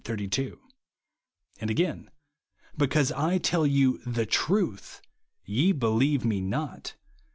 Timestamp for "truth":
4.25-4.99